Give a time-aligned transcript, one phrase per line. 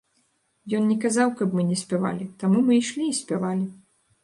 [0.77, 3.71] Ён не казаў, каб мы не спявалі, таму мы ішлі і спявалі.